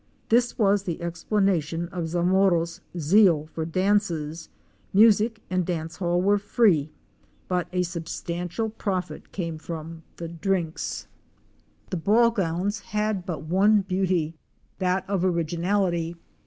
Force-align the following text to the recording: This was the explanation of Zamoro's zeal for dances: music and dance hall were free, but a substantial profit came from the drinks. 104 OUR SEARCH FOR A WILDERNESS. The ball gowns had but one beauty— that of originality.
This 0.29 0.57
was 0.57 0.81
the 0.81 0.99
explanation 0.99 1.87
of 1.89 2.07
Zamoro's 2.07 2.81
zeal 2.97 3.45
for 3.53 3.65
dances: 3.65 4.49
music 4.93 5.43
and 5.47 5.63
dance 5.63 5.97
hall 5.97 6.19
were 6.23 6.39
free, 6.39 6.89
but 7.47 7.67
a 7.71 7.83
substantial 7.83 8.67
profit 8.71 9.31
came 9.31 9.59
from 9.59 10.01
the 10.17 10.27
drinks. 10.27 11.05
104 11.91 12.15
OUR 12.15 12.23
SEARCH 12.23 12.35
FOR 12.35 12.41
A 12.51 12.53
WILDERNESS. 12.55 12.73
The 12.81 12.83
ball 12.83 12.83
gowns 12.83 12.91
had 12.97 13.25
but 13.27 13.41
one 13.43 13.81
beauty— 13.81 14.33
that 14.79 15.07
of 15.07 15.23
originality. 15.23 16.15